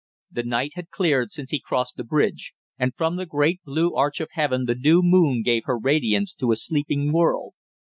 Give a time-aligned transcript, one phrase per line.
[0.31, 4.19] The night had cleared since he crossed the bridge, and from the great blue arch
[4.19, 7.53] of heaven the new moon gave her radiance to a sleeping world.